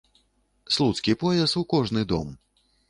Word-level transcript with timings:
Слуцкі 0.75 1.17
пояс 1.25 1.57
у 1.63 1.65
кожны 1.77 2.01
дом! 2.15 2.35